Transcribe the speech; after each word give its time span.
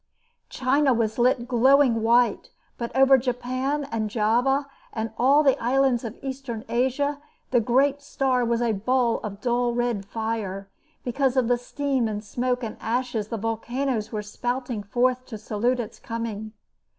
China 0.49 0.95
was 0.95 1.19
lit 1.19 1.47
glowing 1.47 2.01
white, 2.01 2.49
but 2.75 2.89
over 2.95 3.19
Japan 3.19 3.83
and 3.91 4.09
Java 4.09 4.65
and 4.91 5.11
all 5.15 5.43
the 5.43 5.61
islands 5.61 6.03
of 6.03 6.17
Eastern 6.23 6.65
Asia 6.67 7.21
the 7.51 7.59
great 7.59 8.01
star 8.01 8.43
was 8.43 8.63
a 8.63 8.71
ball 8.71 9.19
of 9.19 9.41
dull 9.41 9.75
red 9.75 10.03
fire 10.03 10.67
because 11.03 11.37
of 11.37 11.47
the 11.47 11.55
steam 11.59 12.07
and 12.07 12.23
smoke 12.23 12.63
and 12.63 12.77
ashes 12.79 13.27
the 13.27 13.37
volcanoes 13.37 14.11
were 14.11 14.23
spouting 14.23 14.81
forth 14.81 15.23
to 15.27 15.37
salute 15.37 15.79
its 15.79 15.99
coming. 15.99 16.53